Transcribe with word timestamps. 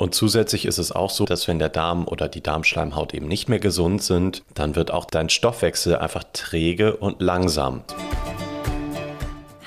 Und 0.00 0.14
zusätzlich 0.14 0.64
ist 0.64 0.78
es 0.78 0.92
auch 0.92 1.10
so, 1.10 1.24
dass 1.24 1.48
wenn 1.48 1.58
der 1.58 1.70
Darm 1.70 2.06
oder 2.06 2.28
die 2.28 2.40
Darmschleimhaut 2.40 3.14
eben 3.14 3.26
nicht 3.26 3.48
mehr 3.48 3.58
gesund 3.58 4.00
sind, 4.00 4.44
dann 4.54 4.76
wird 4.76 4.92
auch 4.92 5.06
dein 5.06 5.28
Stoffwechsel 5.28 5.96
einfach 5.96 6.22
träge 6.32 6.96
und 6.96 7.20
langsam. 7.20 7.82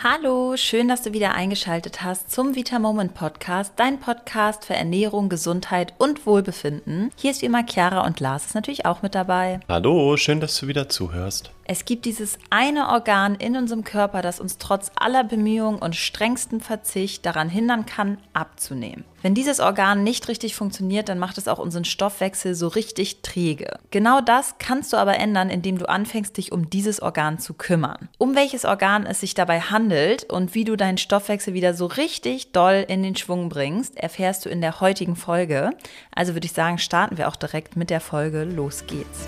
Hallo, 0.02 0.56
schön, 0.56 0.88
dass 0.88 1.04
du 1.04 1.12
wieder 1.12 1.34
eingeschaltet 1.34 2.02
hast 2.02 2.32
zum 2.32 2.56
Vita 2.56 2.80
Moment 2.80 3.14
Podcast, 3.14 3.74
dein 3.76 4.00
Podcast 4.00 4.66
für 4.66 4.74
Ernährung, 4.74 5.28
Gesundheit 5.28 5.94
und 5.98 6.26
Wohlbefinden. 6.26 7.12
Hier 7.18 7.32
ist 7.32 7.42
wie 7.42 7.48
immer 7.48 7.66
Chiara 7.68 8.06
und 8.08 8.22
Lars 8.22 8.46
ist 8.46 8.56
natürlich 8.56 8.86
auch 8.86 9.02
mit 9.02 9.14
dabei. 9.14 9.60
Hallo, 9.68 10.16
schön, 10.16 10.40
dass 10.40 10.58
du 10.58 10.68
wieder 10.68 10.88
zuhörst. 10.88 11.52
Es 11.66 11.84
gibt 11.84 12.06
dieses 12.06 12.40
eine 12.50 12.88
Organ 12.88 13.36
in 13.36 13.58
unserem 13.58 13.84
Körper, 13.84 14.22
das 14.22 14.40
uns 14.40 14.58
trotz 14.58 14.92
aller 14.96 15.26
Bemühungen 15.26 15.80
und 15.80 15.96
strengsten 15.96 16.62
Verzicht 16.62 17.26
daran 17.26 17.50
hindern 17.50 17.86
kann, 17.86 18.18
abzunehmen. 18.34 19.04
Wenn 19.22 19.36
dieses 19.36 19.60
Organ 19.60 20.04
nicht 20.04 20.28
richtig 20.28 20.56
funktioniert, 20.56 21.08
dann 21.08 21.20
macht 21.20 21.38
es 21.38 21.48
auch 21.48 21.60
unseren 21.60 21.86
Stoffwechsel 21.86 22.56
so 22.56 22.68
richtig 22.68 23.22
träge. 23.22 23.78
Genau 23.92 24.20
das 24.20 24.56
kannst 24.58 24.94
du 24.94 24.98
aber 24.98 25.18
ändern, 25.18 25.50
indem 25.50 25.78
du 25.78 25.88
anfängst, 25.88 26.38
dich 26.38 26.52
um 26.52 26.70
dieses 26.70 27.02
Organ 27.02 27.38
zu 27.38 27.54
kümmern. 27.54 28.10
Um 28.18 28.36
welches 28.36 28.66
Organ 28.66 29.06
es 29.06 29.20
sich 29.20 29.36
dabei 29.36 29.60
handelt 29.60 30.24
und 30.24 30.56
wie 30.56 30.64
du 30.64 30.76
deinen 30.76 30.98
Stoffwechsel 30.98 31.54
wieder 31.54 31.74
so 31.76 31.86
richtig 31.86 32.52
doll 32.52 32.84
in 32.88 33.04
den 33.04 33.16
Schwung 33.16 33.50
bringst, 33.50 33.96
erfährst 33.98 34.46
du 34.46 34.50
in 34.50 34.62
der 34.62 34.82
heutigen 34.82 35.16
Folge. 35.16 35.72
Also 36.16 36.34
würde 36.34 36.46
ich 36.46 36.54
sagen, 36.54 36.80
starten 36.80 37.18
wir 37.18 37.28
auch 37.28 37.36
direkt 37.36 37.76
mit 37.76 37.90
der 37.90 38.02
Folge. 38.02 38.44
Los 38.44 38.86
geht's. 38.88 39.28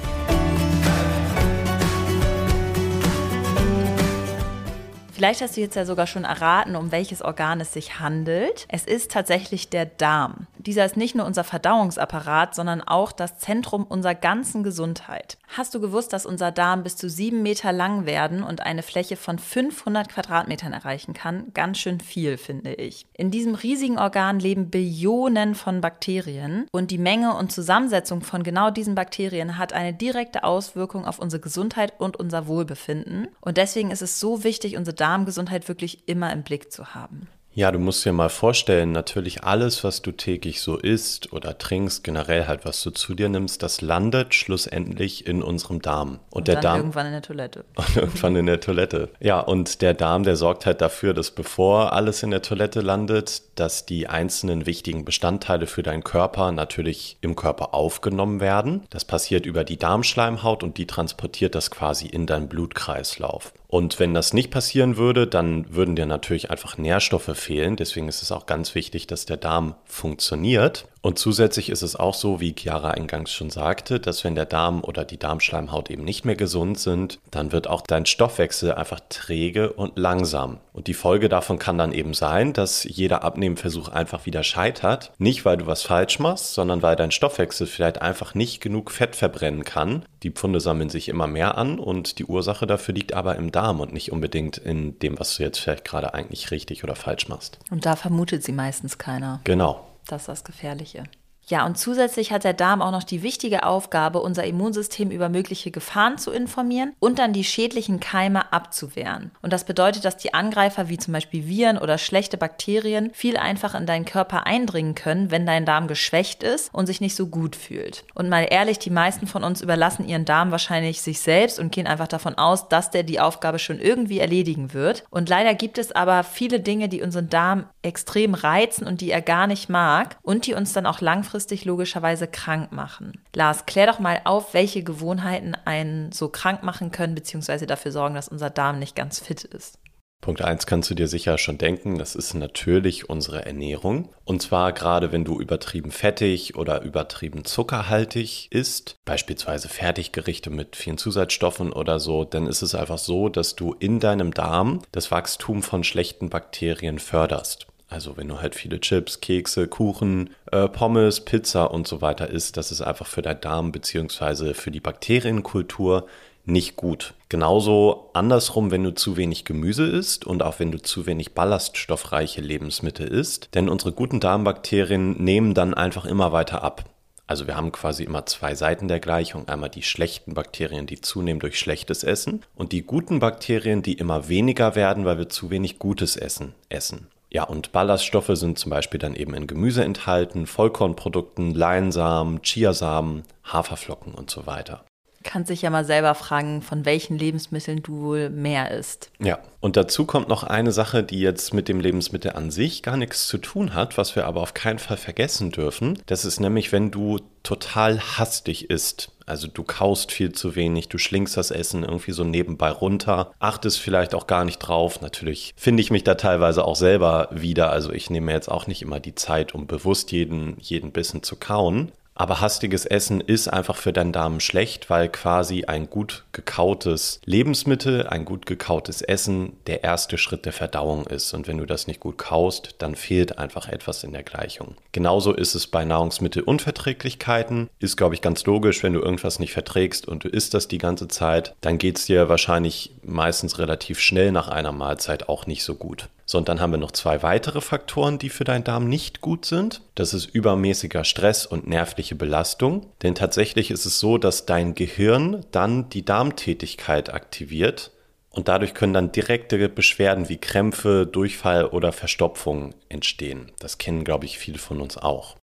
Vielleicht 5.24 5.42
hast 5.42 5.56
du 5.56 5.62
jetzt 5.62 5.78
ja 5.78 5.86
sogar 5.86 6.06
schon 6.06 6.26
erraten, 6.26 6.76
um 6.76 6.92
welches 6.92 7.22
Organ 7.22 7.62
es 7.62 7.72
sich 7.72 7.98
handelt. 8.02 8.66
Es 8.68 8.84
ist 8.84 9.10
tatsächlich 9.10 9.70
der 9.70 9.86
Darm. 9.86 10.48
Dieser 10.58 10.84
ist 10.84 10.98
nicht 10.98 11.16
nur 11.16 11.26
unser 11.26 11.46
Verdauungsapparat, 11.46 12.54
sondern 12.54 12.82
auch 12.82 13.14
das 13.14 13.38
Zentrum 13.38 13.86
unserer 13.86 14.16
ganzen 14.16 14.64
Gesundheit. 14.64 15.38
Hast 15.48 15.74
du 15.76 15.80
gewusst, 15.80 16.12
dass 16.12 16.26
unser 16.26 16.52
Darm 16.52 16.84
bis 16.84 16.98
zu 16.98 17.10
sieben 17.10 17.42
Meter 17.42 17.72
lang 17.72 18.06
werden 18.06 18.44
und 18.44 18.62
eine 18.62 18.84
Fläche 18.84 19.16
von 19.16 19.40
500 19.40 20.10
Quadratmetern 20.10 20.74
erreichen 20.74 21.14
kann? 21.14 21.52
Ganz 21.54 21.78
schön 21.78 22.02
viel, 22.02 22.38
finde 22.38 22.74
ich. 22.74 23.06
In 23.14 23.32
diesem 23.32 23.56
riesigen 23.56 24.00
Organ 24.00 24.40
leben 24.40 24.70
Billionen 24.70 25.56
von 25.56 25.80
Bakterien 25.80 26.68
und 26.72 26.92
die 26.92 26.98
Menge 26.98 27.36
und 27.36 27.52
Zusammensetzung 27.52 28.22
von 28.22 28.44
genau 28.44 28.72
diesen 28.72 28.96
Bakterien 28.96 29.58
hat 29.58 29.72
eine 29.72 29.94
direkte 29.94 30.44
Auswirkung 30.44 31.06
auf 31.06 31.20
unsere 31.20 31.42
Gesundheit 31.42 31.94
und 31.98 32.18
unser 32.18 32.48
Wohlbefinden. 32.48 33.28
Und 33.40 33.58
deswegen 33.58 33.92
ist 33.92 34.02
es 34.02 34.20
so 34.20 34.44
wichtig, 34.44 34.76
unsere 34.76 34.96
Darmgesundheit 35.14 35.68
wirklich 35.68 36.08
immer 36.08 36.34
im 36.34 36.42
Blick 36.42 36.72
zu 36.72 36.96
haben. 36.96 37.28
Ja, 37.56 37.72
du 37.72 37.78
musst 37.78 38.04
dir 38.04 38.14
mal 38.14 38.30
vorstellen, 38.30 38.94
natürlich 38.94 39.44
alles, 39.44 39.84
was 39.84 40.02
du 40.02 40.12
täglich 40.12 40.60
so 40.60 40.76
isst 40.76 41.34
oder 41.34 41.56
trinkst, 41.56 42.04
generell 42.04 42.48
halt, 42.48 42.66
was 42.66 42.82
du 42.82 42.90
zu 42.90 43.14
dir 43.14 43.30
nimmst, 43.30 43.62
das 43.62 43.82
landet 43.82 44.34
schlussendlich 44.34 45.28
in 45.28 45.44
unserem 45.44 45.80
Darm. 45.80 46.14
Und, 46.32 46.38
und 46.40 46.48
der 46.48 46.62
Darm 46.62 46.78
irgendwann 46.78 47.06
in 47.06 47.12
der 47.12 47.22
Toilette. 47.22 47.64
Und 47.76 47.96
irgendwann 47.96 48.36
in 48.38 48.48
der 48.48 48.60
Toilette. 48.60 49.10
Ja, 49.20 49.40
und 49.40 49.84
der 49.84 49.94
Darm, 49.94 50.24
der 50.24 50.36
sorgt 50.36 50.66
halt 50.66 50.82
dafür, 50.82 51.14
dass 51.14 51.30
bevor 51.30 51.94
alles 51.94 52.24
in 52.24 52.32
der 52.32 52.42
Toilette 52.42 52.82
landet, 52.82 53.44
dass 53.60 53.86
die 53.86 54.08
einzelnen 54.08 54.66
wichtigen 54.66 55.06
Bestandteile 55.06 55.68
für 55.68 55.84
deinen 55.84 56.04
Körper 56.04 56.52
natürlich 56.52 57.18
im 57.22 57.36
Körper 57.36 57.76
aufgenommen 57.76 58.40
werden. 58.40 58.82
Das 58.90 59.06
passiert 59.06 59.46
über 59.46 59.64
die 59.64 59.78
Darmschleimhaut 59.78 60.64
und 60.64 60.80
die 60.80 60.88
transportiert 60.88 61.54
das 61.54 61.70
quasi 61.70 62.08
in 62.08 62.26
deinen 62.26 62.48
Blutkreislauf. 62.48 63.54
Und 63.74 64.00
wenn 64.00 64.14
das 64.14 64.34
nicht 64.34 64.52
passieren 64.52 64.98
würde, 64.98 65.26
dann 65.26 65.66
würden 65.74 65.96
dir 65.96 66.06
natürlich 66.06 66.52
einfach 66.52 66.78
Nährstoffe 66.78 67.36
fehlen. 67.36 67.76
Deswegen 67.76 68.08
ist 68.08 68.22
es 68.22 68.32
auch 68.32 68.46
ganz 68.46 68.76
wichtig, 68.76 69.08
dass 69.08 69.26
der 69.26 69.38
Darm 69.38 69.74
funktioniert. 69.86 70.88
Und 71.04 71.20
zusätzlich 71.20 71.70
ist 71.70 71.82
es 71.82 71.98
auch 71.98 72.14
so, 72.14 72.40
wie 72.40 72.56
Chiara 72.58 72.92
eingangs 72.92 73.30
schon 73.34 73.50
sagte, 73.50 74.00
dass 74.00 74.24
wenn 74.24 74.36
der 74.36 74.46
Darm 74.46 74.82
oder 74.82 75.04
die 75.04 75.20
Darmschleimhaut 75.20 75.92
eben 75.92 76.06
nicht 76.06 76.24
mehr 76.24 76.38
gesund 76.38 76.80
sind, 76.80 77.20
dann 77.30 77.52
wird 77.52 77.68
auch 77.68 77.82
dein 77.82 78.06
Stoffwechsel 78.06 78.72
einfach 78.74 79.02
träge 79.10 79.74
und 79.74 80.00
langsam. 80.00 80.60
Und 80.72 80.88
die 80.88 80.94
Folge 80.94 81.28
davon 81.28 81.60
kann 81.60 81.78
dann 81.78 81.92
eben 81.92 82.14
sein, 82.14 82.54
dass 82.54 82.86
jeder 82.86 83.22
Abnehmversuch 83.22 83.90
einfach 83.90 84.26
wieder 84.26 84.44
scheitert. 84.44 85.12
Nicht, 85.18 85.44
weil 85.44 85.58
du 85.58 85.68
was 85.68 85.84
falsch 85.84 86.20
machst, 86.20 86.54
sondern 86.54 86.82
weil 86.82 86.96
dein 86.96 87.12
Stoffwechsel 87.12 87.68
vielleicht 87.68 88.02
einfach 88.02 88.34
nicht 88.34 88.62
genug 88.62 88.90
Fett 88.90 89.18
verbrennen 89.18 89.66
kann. 89.66 90.06
Die 90.24 90.32
Pfunde 90.32 90.62
sammeln 90.62 90.90
sich 90.90 91.10
immer 91.10 91.28
mehr 91.28 91.58
an 91.58 91.80
und 91.80 92.18
die 92.18 92.26
Ursache 92.26 92.66
dafür 92.66 92.96
liegt 92.96 93.14
aber 93.14 93.36
im 93.36 93.52
Darm 93.52 93.82
und 93.82 93.92
nicht 93.92 94.14
unbedingt 94.14 94.58
in 94.58 94.98
dem, 95.00 95.20
was 95.20 95.36
du 95.36 95.44
jetzt 95.44 95.60
vielleicht 95.60 95.84
gerade 95.84 96.14
eigentlich 96.14 96.52
richtig 96.52 96.86
oder 96.86 96.96
falsch 96.96 97.28
machst. 97.28 97.60
Und 97.72 97.86
da 97.86 97.98
vermutet 97.98 98.46
sie 98.46 98.54
meistens 98.54 98.98
keiner. 98.98 99.42
Genau. 99.44 99.86
Das 100.06 100.24
ist 100.24 100.28
das 100.28 100.44
Gefährliche. 100.44 101.04
Ja, 101.48 101.66
und 101.66 101.78
zusätzlich 101.78 102.32
hat 102.32 102.46
der 102.46 102.54
Darm 102.54 102.82
auch 102.82 102.92
noch 102.92 103.04
die 103.04 103.22
wichtige 103.22 103.64
Aufgabe, 103.64 104.22
unser 104.22 104.46
Immunsystem 104.46 105.12
über 105.12 105.28
mögliche 105.28 105.72
Gefahren 105.72 106.18
zu 106.18 106.32
informieren 106.32 106.94
und 107.00 107.20
dann 107.20 107.34
die 107.34 107.44
schädlichen 107.44 108.00
Keime 108.00 108.54
abzuwehren. 108.54 109.32
Und 109.42 109.52
das 109.52 109.66
bedeutet, 109.66 110.06
dass 110.06 110.16
die 110.16 110.34
Angreifer 110.34 110.88
wie 110.88 110.98
zum 110.98 111.14
Beispiel 111.14 111.48
Viren 111.48 111.78
oder 111.78 111.98
schlechte 111.98 112.38
Bakterien 112.38 113.12
viel 113.14 113.36
einfacher 113.36 113.78
in 113.78 113.86
deinen 113.86 114.06
Körper 114.06 114.46
eindringen 114.48 114.96
können, 114.96 115.32
wenn 115.32 115.46
dein 115.46 115.66
Darm 115.66 115.88
geschwächt 115.88 116.44
ist 116.44 116.74
und 116.74 116.86
sich 116.86 117.02
nicht 117.02 117.16
so 117.16 117.28
gut 117.28 117.58
fühlt. 117.58 118.06
Und 118.14 118.30
mal 118.30 118.48
ehrlich, 118.50 118.80
die 118.80 118.90
meisten 118.90 119.28
von 119.28 119.44
uns 119.44 119.62
überlassen 119.62 120.08
ihren 120.08 120.26
Darm 120.26 120.52
wahrscheinlich 120.52 121.02
sich 121.02 121.20
selbst 121.20 121.60
und 121.60 121.74
gehen 121.74 121.88
einfach 121.88 122.08
davon 122.08 122.38
aus, 122.38 122.70
dass 122.70 122.90
der 122.90 123.04
die 123.04 123.20
Aufgabe 123.20 123.60
schon 123.60 123.80
irgendwie 123.80 124.20
erledigen 124.20 124.74
wird. 124.74 125.04
Und 125.10 125.28
leider 125.28 125.56
gibt 125.56 125.78
es 125.78 125.92
aber 125.92 126.24
viele 126.24 126.62
Dinge, 126.62 126.88
die 126.88 127.02
unseren 127.02 127.30
Darm 127.30 127.66
extrem 127.82 128.34
reizen 128.34 128.88
und 128.88 129.02
die 129.02 129.12
er 129.12 129.22
gar 129.22 129.48
nicht 129.48 129.68
mag 129.68 130.16
und 130.22 130.48
die 130.48 130.54
uns 130.54 130.72
dann 130.72 130.86
auch 130.86 131.02
langfristig 131.02 131.33
langfristig 131.34 131.66
logischerweise 131.66 132.28
krank 132.28 132.72
machen. 132.72 133.24
Lars, 133.34 133.66
klär 133.66 133.88
doch 133.88 133.98
mal 133.98 134.22
auf, 134.24 134.54
welche 134.54 134.84
Gewohnheiten 134.84 135.56
einen 135.66 136.12
so 136.12 136.30
krank 136.30 136.62
machen 136.62 136.92
können, 136.92 137.16
beziehungsweise 137.16 137.66
dafür 137.66 137.92
sorgen, 137.92 138.14
dass 138.14 138.28
unser 138.28 138.52
Darm 138.52 138.78
nicht 138.78 138.96
ganz 138.96 139.20
fit 139.20 139.44
ist. 139.44 139.80
Punkt 140.22 140.44
1 140.44 140.68
kannst 140.68 140.92
du 140.92 140.94
dir 140.94 141.08
sicher 141.08 141.38
schon 141.40 141.58
denken, 141.58 141.98
das 141.98 142.16
ist 142.16 142.36
natürlich 142.36 143.10
unsere 143.10 143.46
Ernährung. 143.46 144.10
Und 144.24 144.44
zwar 144.44 144.74
gerade 144.74 145.12
wenn 145.12 145.26
du 145.26 145.42
übertrieben 145.42 145.92
fettig 145.92 146.56
oder 146.56 146.82
übertrieben 146.84 147.46
zuckerhaltig 147.46 148.50
isst, 148.52 148.96
beispielsweise 149.04 149.70
Fertiggerichte 149.70 150.52
mit 150.52 150.76
vielen 150.76 151.00
Zusatzstoffen 151.00 151.74
oder 151.74 152.00
so, 152.00 152.26
dann 152.26 152.46
ist 152.46 152.62
es 152.62 152.76
einfach 152.76 153.00
so, 153.00 153.28
dass 153.28 153.56
du 153.56 153.74
in 153.74 154.00
deinem 154.00 154.34
Darm 154.34 154.84
das 154.92 155.10
Wachstum 155.10 155.64
von 155.64 155.84
schlechten 155.84 156.30
Bakterien 156.30 157.00
förderst. 157.00 157.66
Also 157.94 158.18
wenn 158.18 158.28
du 158.28 158.42
halt 158.42 158.56
viele 158.56 158.82
Chips, 158.82 159.22
Kekse, 159.22 159.68
Kuchen, 159.68 160.32
äh, 160.52 160.68
Pommes, 160.68 161.22
Pizza 161.22 161.70
und 161.70 161.88
so 161.88 162.02
weiter 162.02 162.28
isst, 162.28 162.58
das 162.58 162.72
ist 162.72 162.82
einfach 162.82 163.06
für 163.06 163.22
deinen 163.22 163.42
Darm 163.42 163.72
bzw. 163.72 164.56
für 164.56 164.72
die 164.72 164.80
Bakterienkultur 164.80 166.08
nicht 166.44 166.76
gut. 166.76 167.14
Genauso 167.30 168.10
andersrum, 168.14 168.72
wenn 168.72 168.84
du 168.84 168.96
zu 168.96 169.16
wenig 169.16 169.46
Gemüse 169.46 169.86
isst 169.86 170.26
und 170.26 170.42
auch 170.42 170.60
wenn 170.60 170.72
du 170.72 170.82
zu 170.82 171.06
wenig 171.06 171.36
ballaststoffreiche 171.36 172.42
Lebensmittel 172.42 173.08
isst, 173.08 173.50
denn 173.54 173.70
unsere 173.70 173.92
guten 173.92 174.20
Darmbakterien 174.20 175.24
nehmen 175.24 175.54
dann 175.54 175.76
einfach 175.76 176.06
immer 176.06 176.32
weiter 176.32 176.64
ab. 176.64 176.86
Also 177.28 177.46
wir 177.46 177.56
haben 177.56 177.72
quasi 177.72 178.04
immer 178.04 178.26
zwei 178.26 178.56
Seiten 178.56 178.88
der 178.88 179.00
Gleichung. 179.00 179.48
Einmal 179.48 179.70
die 179.70 179.84
schlechten 179.84 180.34
Bakterien, 180.34 180.88
die 180.88 181.00
zunehmen 181.00 181.40
durch 181.40 181.60
schlechtes 181.60 182.04
Essen 182.04 182.42
und 182.56 182.72
die 182.72 182.82
guten 182.82 183.20
Bakterien, 183.20 183.84
die 183.84 183.94
immer 183.94 184.28
weniger 184.30 184.76
werden, 184.76 185.06
weil 185.06 185.20
wir 185.20 185.30
zu 185.30 185.52
wenig 185.52 185.78
gutes 185.78 186.18
Essen 186.18 186.56
essen. 186.70 187.08
Ja, 187.34 187.44
und 187.44 187.72
Ballaststoffe 187.72 188.32
sind 188.34 188.60
zum 188.60 188.70
Beispiel 188.70 189.00
dann 189.00 189.16
eben 189.16 189.34
in 189.34 189.48
Gemüse 189.48 189.84
enthalten, 189.84 190.46
Vollkornprodukten, 190.46 191.54
Leinsamen, 191.54 192.42
Chiasamen, 192.44 193.24
Haferflocken 193.44 194.14
und 194.14 194.30
so 194.30 194.46
weiter. 194.46 194.86
Kannst 195.24 195.50
dich 195.50 195.62
ja 195.62 195.70
mal 195.70 195.86
selber 195.86 196.16
fragen, 196.16 196.62
von 196.62 196.86
welchen 196.86 197.18
Lebensmitteln 197.18 197.82
du 197.82 198.02
wohl 198.02 198.30
mehr 198.30 198.72
isst. 198.72 199.10
Ja, 199.20 199.40
und 199.62 199.78
dazu 199.78 200.06
kommt 200.06 200.28
noch 200.28 200.44
eine 200.44 200.72
Sache, 200.74 201.02
die 201.02 201.20
jetzt 201.22 201.54
mit 201.54 201.70
dem 201.70 201.80
Lebensmittel 201.80 202.32
an 202.32 202.52
sich 202.52 202.84
gar 202.84 202.98
nichts 202.98 203.28
zu 203.28 203.38
tun 203.38 203.74
hat, 203.74 203.98
was 203.98 204.16
wir 204.16 204.26
aber 204.26 204.42
auf 204.42 204.54
keinen 204.54 204.80
Fall 204.80 204.98
vergessen 204.98 205.52
dürfen. 205.52 205.98
Das 206.06 206.26
ist 206.26 206.40
nämlich, 206.40 206.72
wenn 206.72 206.92
du 206.92 207.20
total 207.42 208.00
hastig 208.00 208.70
isst. 208.70 209.13
Also 209.26 209.48
du 209.48 209.64
kaust 209.64 210.12
viel 210.12 210.32
zu 210.32 210.56
wenig, 210.56 210.90
du 210.90 210.98
schlingst 210.98 211.38
das 211.38 211.52
Essen 211.52 211.84
irgendwie 211.84 212.12
so 212.12 212.24
nebenbei 212.24 212.70
runter, 212.70 213.34
achtest 213.40 213.80
vielleicht 213.80 214.16
auch 214.16 214.28
gar 214.28 214.46
nicht 214.46 214.60
drauf. 214.60 215.02
Natürlich 215.02 215.54
finde 215.58 215.82
ich 215.82 215.92
mich 215.92 216.04
da 216.04 216.16
teilweise 216.16 216.66
auch 216.66 216.76
selber 216.76 217.30
wieder. 217.32 217.72
Also 217.72 217.92
ich 217.92 218.10
nehme 218.10 218.32
jetzt 218.32 218.50
auch 218.50 218.68
nicht 218.68 218.82
immer 218.82 219.00
die 219.00 219.16
Zeit, 219.16 219.56
um 219.56 219.68
bewusst 219.68 220.12
jeden, 220.12 220.58
jeden 220.60 220.92
Bissen 220.92 221.24
zu 221.24 221.36
kauen. 221.36 221.92
Aber 222.16 222.42
hastiges 222.42 222.86
Essen 222.86 223.22
ist 223.22 223.48
einfach 223.48 223.76
für 223.76 223.92
deinen 223.92 224.12
Darm 224.12 224.40
schlecht, 224.40 224.90
weil 224.90 225.10
quasi 225.10 225.66
ein 225.66 225.90
gut 225.90 226.26
gekautes 226.32 227.20
Lebensmittel, 227.26 228.06
ein 228.08 228.26
gut 228.26 228.46
gekautes 228.46 229.02
Essen 229.02 229.54
der 229.68 229.84
erste 229.84 230.18
Schritt 230.18 230.46
der 230.46 230.54
Verdauung 230.54 231.08
ist. 231.08 231.34
Und 231.34 231.48
wenn 231.48 231.58
du 231.58 231.66
das 231.66 231.88
nicht 231.88 232.00
gut 232.00 232.18
kaust, 232.18 232.76
dann 232.78 232.96
fehlt 232.96 233.40
einfach 233.40 233.68
etwas 233.68 234.04
in 234.04 234.14
der 234.14 234.24
Gleichung. 234.24 234.76
Genauso 234.92 235.34
ist 235.34 235.56
es 235.56 235.68
bei 235.68 235.86
Nahrungsmittelunverträglichkeiten. 235.86 237.70
Ist, 237.80 237.98
glaube 237.98 238.16
ich, 238.16 238.22
ganz 238.22 238.46
logisch, 238.46 238.84
wenn 238.84 238.94
du 238.94 239.00
irgendwas 239.00 239.40
nicht 239.40 239.54
verträgst 239.54 240.08
und 240.08 240.24
du 240.24 240.30
isst 240.30 240.54
das 240.54 240.68
die 240.68 240.78
ganze 240.78 241.08
Zeit, 241.08 241.56
dann 241.62 241.78
geht 241.80 241.98
es 241.98 242.06
dir 242.06 242.30
wahrscheinlich 242.30 242.92
meistens 243.04 243.58
relativ 243.58 244.00
schnell 244.00 244.32
nach 244.32 244.48
einer 244.48 244.72
Mahlzeit 244.72 245.30
auch 245.30 245.48
nicht 245.48 245.64
so 245.64 245.76
gut. 245.76 246.10
So, 246.26 246.38
und 246.38 246.48
dann 246.48 246.60
haben 246.60 246.72
wir 246.72 246.78
noch 246.78 246.92
zwei 246.92 247.22
weitere 247.22 247.62
Faktoren, 247.62 248.18
die 248.18 248.30
für 248.30 248.44
deinen 248.44 248.64
Darm 248.64 248.88
nicht 248.88 249.22
gut 249.22 249.46
sind. 249.46 249.82
Das 249.96 250.14
ist 250.14 250.26
übermäßiger 250.26 251.04
Stress 251.04 251.46
und 251.46 251.68
nervliche 251.68 252.16
Belastung. 252.16 252.88
Denn 253.02 253.16
tatsächlich 253.16 253.72
ist 253.72 253.86
es 253.86 254.00
so, 254.00 254.18
dass 254.18 254.46
dein 254.46 254.74
Gehirn 254.74 255.46
dann 255.52 255.90
die 255.90 256.06
Darmtätigkeit 256.06 257.14
aktiviert 257.14 257.92
und 258.30 258.48
dadurch 258.48 258.74
können 258.74 258.94
dann 258.94 259.12
direkte 259.12 259.70
Beschwerden 259.70 260.28
wie 260.28 260.38
Krämpfe, 260.38 261.06
Durchfall 261.06 261.66
oder 261.66 261.92
Verstopfung 261.92 262.74
entstehen. 262.90 263.52
Das 263.60 263.78
kennen, 263.78 264.04
glaube 264.04 264.26
ich, 264.26 264.40
viele 264.40 264.58
von 264.58 264.82
uns 264.82 264.98
auch. 264.98 265.36